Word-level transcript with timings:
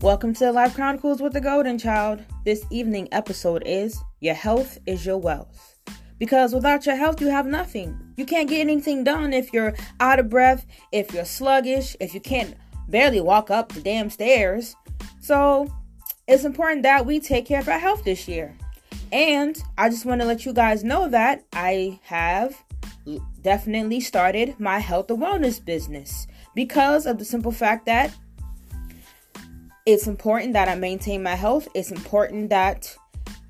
Welcome 0.00 0.32
to 0.34 0.52
Life 0.52 0.76
Chronicles 0.76 1.20
with 1.20 1.32
the 1.32 1.40
Golden 1.40 1.76
Child. 1.76 2.22
This 2.44 2.64
evening 2.70 3.08
episode 3.10 3.64
is 3.66 4.00
Your 4.20 4.34
Health 4.34 4.78
is 4.86 5.04
Your 5.04 5.18
Wealth. 5.18 5.76
Because 6.20 6.54
without 6.54 6.86
your 6.86 6.94
health, 6.94 7.20
you 7.20 7.26
have 7.26 7.46
nothing. 7.46 7.98
You 8.16 8.24
can't 8.24 8.48
get 8.48 8.60
anything 8.60 9.02
done 9.02 9.32
if 9.32 9.52
you're 9.52 9.74
out 9.98 10.20
of 10.20 10.30
breath, 10.30 10.64
if 10.92 11.12
you're 11.12 11.24
sluggish, 11.24 11.96
if 11.98 12.14
you 12.14 12.20
can't 12.20 12.54
barely 12.86 13.20
walk 13.20 13.50
up 13.50 13.72
the 13.72 13.80
damn 13.80 14.08
stairs. 14.08 14.76
So 15.18 15.68
it's 16.28 16.44
important 16.44 16.84
that 16.84 17.04
we 17.04 17.18
take 17.18 17.46
care 17.46 17.58
of 17.58 17.68
our 17.68 17.80
health 17.80 18.04
this 18.04 18.28
year. 18.28 18.56
And 19.10 19.60
I 19.76 19.88
just 19.90 20.06
want 20.06 20.20
to 20.20 20.28
let 20.28 20.46
you 20.46 20.52
guys 20.52 20.84
know 20.84 21.08
that 21.08 21.44
I 21.52 21.98
have 22.04 22.56
definitely 23.42 23.98
started 23.98 24.60
my 24.60 24.78
health 24.78 25.10
and 25.10 25.20
wellness 25.20 25.62
business 25.62 26.28
because 26.54 27.04
of 27.04 27.18
the 27.18 27.24
simple 27.24 27.50
fact 27.52 27.86
that 27.86 28.14
it's 29.88 30.06
important 30.06 30.52
that 30.52 30.68
I 30.68 30.74
maintain 30.74 31.22
my 31.22 31.34
health. 31.34 31.66
It's 31.74 31.90
important 31.90 32.50
that 32.50 32.94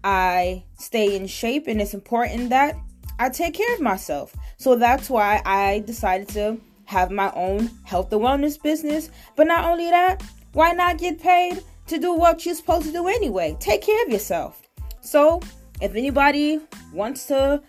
I 0.05 0.63
stay 0.79 1.17
in 1.17 1.27
shape 1.27 1.67
and 1.67 1.81
it's 1.81 1.95
important 1.95 2.51
that 2.51 2.77
I 3.19 3.29
take 3.29 3.55
care 3.55 3.75
of 3.75 3.81
myself. 3.81 4.37
So 4.57 4.77
that's 4.77 5.11
why 5.11 5.43
I 5.45 5.81
decided 5.85 6.29
to 6.29 6.61
have 6.85 7.11
my 7.11 7.33
own 7.35 7.69
health 7.83 8.13
and 8.13 8.23
wellness 8.23 8.63
business. 8.63 9.11
But 9.35 9.49
not 9.49 9.65
only 9.65 9.91
that, 9.91 10.23
why 10.53 10.75
not 10.75 10.99
get 10.99 11.21
paid 11.21 11.65
to 11.89 11.99
do 11.99 12.13
what 12.13 12.47
you're 12.47 12.55
supposed 12.55 12.87
to 12.87 12.93
do 12.93 13.09
anyway? 13.09 13.57
Take 13.59 13.83
care 13.83 14.01
of 14.05 14.13
yourself. 14.13 14.63
So, 15.01 15.41
if 15.81 15.97
anybody 15.97 16.61
wants 16.93 17.27
to 17.27 17.61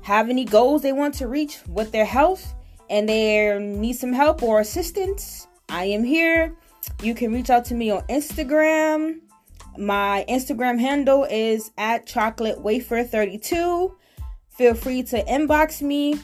have 0.00 0.30
any 0.30 0.46
goals 0.46 0.80
they 0.80 0.92
want 0.92 1.12
to 1.16 1.28
reach 1.28 1.58
with 1.68 1.92
their 1.92 2.06
health 2.06 2.54
and 2.88 3.06
they 3.06 3.58
need 3.58 3.96
some 3.96 4.14
help 4.14 4.42
or 4.42 4.60
assistance, 4.60 5.48
I 5.68 5.84
am 5.84 6.02
here. 6.02 6.56
You 7.02 7.14
can 7.14 7.32
reach 7.32 7.50
out 7.50 7.64
to 7.66 7.74
me 7.74 7.90
on 7.90 8.02
Instagram. 8.02 9.20
My 9.78 10.24
Instagram 10.28 10.78
handle 10.78 11.24
is 11.24 11.70
at 11.78 12.06
chocolate 12.06 12.60
wafer 12.60 13.04
32. 13.04 13.96
Feel 14.50 14.74
free 14.74 15.02
to 15.04 15.24
inbox 15.24 15.82
me 15.82 16.20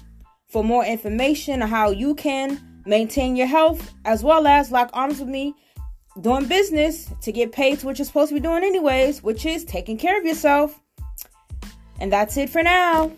for 0.49 0.63
more 0.63 0.85
information 0.85 1.63
on 1.63 1.69
how 1.69 1.91
you 1.91 2.15
can 2.15 2.61
maintain 2.85 3.37
your 3.37 3.47
health 3.47 3.93
as 4.05 4.23
well 4.23 4.47
as 4.47 4.71
lock 4.71 4.91
arms 4.93 5.21
with 5.21 5.29
me 5.29 5.55
doing 6.21 6.47
business 6.47 7.11
to 7.23 7.33
get 7.33 7.53
paid 7.53 7.79
to 7.79 7.87
what 7.87 7.99
you're 7.99 8.07
supposed 8.07 8.31
to 8.31 8.35
be 8.35 8.41
doing 8.41 8.65
anyways, 8.65 9.23
which 9.23 9.47
is 9.47 9.65
taking 9.65 9.97
care 9.97 10.19
of 10.19 10.25
yourself. 10.25 10.81
And 12.01 12.13
that's 12.13 12.37
it 12.37 12.51
for 12.51 12.63
now. 12.63 13.13